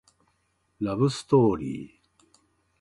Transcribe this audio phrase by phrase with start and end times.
[0.79, 2.25] ラブストーリー